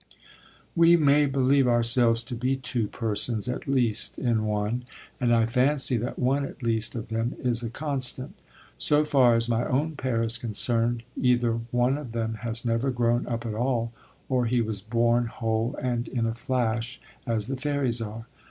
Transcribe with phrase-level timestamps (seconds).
[0.75, 4.81] We may believe ourselves to be two persons, at least, in one,
[5.19, 8.33] and I fancy that one at least of them is a constant.
[8.79, 13.27] So far as my own pair is concerned, either one of them has never grown
[13.27, 13.93] up at all,
[14.27, 18.25] or he was born whole and in a flash, as the fairies are.